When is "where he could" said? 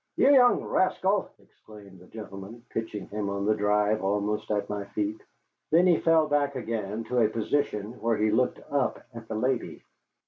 8.01-8.35